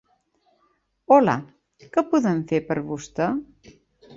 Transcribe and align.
Hola, 1.17 1.35
què 1.97 2.05
podem 2.15 2.41
fer 2.53 2.63
per 2.71 2.79
vostè? 2.89 3.29